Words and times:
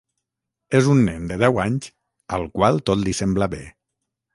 És 0.79 0.89
un 0.93 1.03
nen 1.11 1.29
de 1.33 1.39
deu 1.45 1.61
anys 1.67 1.93
al 2.39 2.49
qual 2.59 2.85
tot 2.89 3.05
li 3.07 3.19
sembla 3.23 3.55
bé. 3.59 3.67